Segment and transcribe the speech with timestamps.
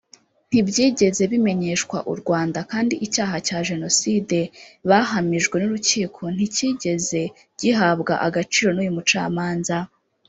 [0.49, 4.37] ntibyigeze bimenyeshwa u Rwanda kandi icyaha cya Jenoside
[4.89, 7.21] bahamijwe n’urukiko nticyigeze
[7.59, 9.77] gihabwa agaciro n’uyu mucamanza